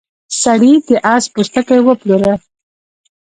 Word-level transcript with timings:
سړي 0.41 0.73
د 0.87 0.89
اس 1.13 1.23
پوستکی 1.33 1.79
وپلوره. 1.83 2.33